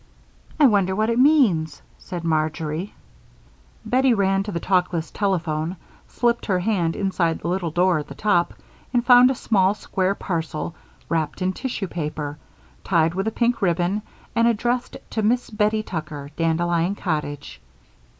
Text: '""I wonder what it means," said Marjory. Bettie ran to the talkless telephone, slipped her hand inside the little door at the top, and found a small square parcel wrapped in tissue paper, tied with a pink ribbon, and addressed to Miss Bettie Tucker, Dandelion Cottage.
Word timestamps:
'""I 0.59 0.65
wonder 0.65 0.95
what 0.95 1.11
it 1.11 1.19
means," 1.19 1.79
said 1.99 2.23
Marjory. 2.23 2.95
Bettie 3.85 4.15
ran 4.15 4.41
to 4.41 4.51
the 4.51 4.59
talkless 4.59 5.11
telephone, 5.11 5.75
slipped 6.07 6.47
her 6.47 6.57
hand 6.57 6.95
inside 6.95 7.37
the 7.37 7.47
little 7.49 7.69
door 7.69 7.99
at 7.99 8.07
the 8.07 8.15
top, 8.15 8.55
and 8.95 9.05
found 9.05 9.29
a 9.29 9.35
small 9.35 9.75
square 9.75 10.15
parcel 10.15 10.73
wrapped 11.07 11.39
in 11.43 11.53
tissue 11.53 11.87
paper, 11.87 12.39
tied 12.83 13.13
with 13.13 13.27
a 13.27 13.31
pink 13.31 13.61
ribbon, 13.61 14.01
and 14.35 14.47
addressed 14.47 14.97
to 15.11 15.21
Miss 15.21 15.51
Bettie 15.51 15.83
Tucker, 15.83 16.31
Dandelion 16.35 16.95
Cottage. 16.95 17.61